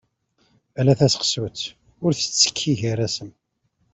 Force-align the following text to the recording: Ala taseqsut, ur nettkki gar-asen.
Ala 0.79 0.93
taseqsut, 0.99 1.61
ur 2.05 2.11
nettkki 2.17 2.73
gar-asen. 2.81 3.29